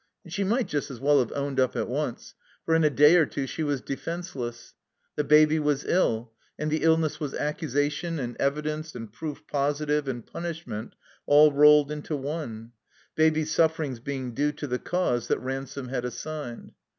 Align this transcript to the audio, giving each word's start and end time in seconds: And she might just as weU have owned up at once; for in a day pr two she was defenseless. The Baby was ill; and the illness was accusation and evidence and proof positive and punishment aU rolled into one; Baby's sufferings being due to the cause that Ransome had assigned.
And 0.23 0.33
she 0.33 0.43
might 0.43 0.67
just 0.67 0.89
as 0.89 0.99
weU 0.99 1.19
have 1.19 1.31
owned 1.33 1.59
up 1.59 1.75
at 1.75 1.87
once; 1.87 2.33
for 2.65 2.73
in 2.73 2.83
a 2.83 2.89
day 2.89 3.15
pr 3.17 3.29
two 3.29 3.45
she 3.45 3.61
was 3.61 3.81
defenseless. 3.81 4.73
The 5.15 5.23
Baby 5.23 5.59
was 5.59 5.85
ill; 5.85 6.31
and 6.57 6.71
the 6.71 6.81
illness 6.81 7.19
was 7.19 7.35
accusation 7.35 8.17
and 8.17 8.35
evidence 8.39 8.95
and 8.95 9.13
proof 9.13 9.45
positive 9.45 10.07
and 10.07 10.25
punishment 10.25 10.95
aU 11.27 11.51
rolled 11.51 11.91
into 11.91 12.15
one; 12.15 12.71
Baby's 13.13 13.53
sufferings 13.53 13.99
being 13.99 14.33
due 14.33 14.53
to 14.53 14.65
the 14.65 14.79
cause 14.79 15.27
that 15.27 15.37
Ransome 15.37 15.89
had 15.89 16.03
assigned. 16.03 16.71